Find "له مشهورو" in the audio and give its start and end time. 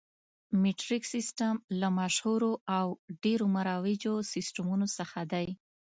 1.79-2.51